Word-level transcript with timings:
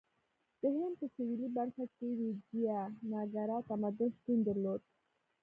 د 0.61 0.63
هند 0.75 0.93
په 0.99 1.05
سویلي 1.15 1.49
برخه 1.57 1.83
کې 1.95 2.07
ویجایاناګرا 2.19 3.57
تمدن 3.69 4.09
شتون 4.17 4.39
درلود. 4.47 4.81